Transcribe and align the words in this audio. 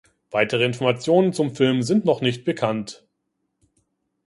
Weitere 0.31 0.63
Informationen 0.65 1.31
zum 1.31 1.51
Film 1.55 1.83
sind 1.83 2.05
noch 2.05 2.21
nicht 2.21 2.43
bekannt. 2.43 3.05